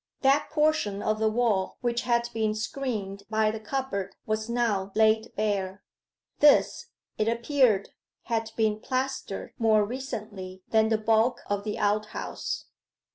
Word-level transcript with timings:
That 0.21 0.49
portion 0.49 1.03
of 1.03 1.19
the 1.19 1.29
wall 1.29 1.77
which 1.81 2.01
had 2.01 2.27
been 2.33 2.55
screened 2.55 3.21
by 3.29 3.51
the 3.51 3.59
cupboard 3.59 4.15
was 4.25 4.49
now 4.49 4.91
laid 4.95 5.31
bare. 5.35 5.83
This, 6.39 6.87
it 7.19 7.27
appeared, 7.27 7.89
had 8.23 8.51
been 8.57 8.79
plastered 8.79 9.53
more 9.59 9.85
recently 9.85 10.63
than 10.69 10.89
the 10.89 10.97
bulk 10.97 11.41
of 11.45 11.63
the 11.63 11.77
outhouse. 11.77 12.65